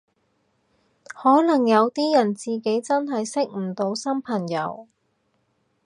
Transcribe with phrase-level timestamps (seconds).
[1.03, 4.87] 可能有啲人自己真係識唔到新朋友